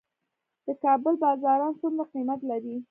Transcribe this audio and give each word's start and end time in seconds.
د 0.65 0.67
کابل 0.83 1.13
بازان 1.23 1.61
څومره 1.81 2.03
قیمت 2.13 2.39
لري؟ 2.49 2.75